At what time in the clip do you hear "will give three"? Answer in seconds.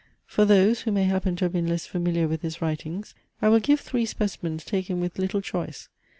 3.49-4.07